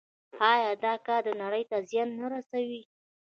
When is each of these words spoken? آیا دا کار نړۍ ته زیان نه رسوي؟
آیا 0.51 0.71
دا 0.85 0.93
کار 1.07 1.23
نړۍ 1.41 1.63
ته 1.69 1.77
زیان 1.89 2.09
نه 2.19 2.25
رسوي؟ 2.33 2.81